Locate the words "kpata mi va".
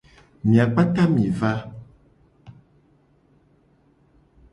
0.71-1.53